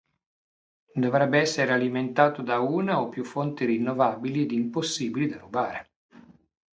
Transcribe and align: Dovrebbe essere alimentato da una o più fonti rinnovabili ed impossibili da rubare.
Dovrebbe 0.95 1.39
essere 1.41 1.71
alimentato 1.73 2.41
da 2.41 2.57
una 2.59 2.99
o 3.01 3.07
più 3.09 3.23
fonti 3.23 3.65
rinnovabili 3.65 4.41
ed 4.41 4.51
impossibili 4.51 5.27
da 5.27 5.37
rubare. 5.37 5.89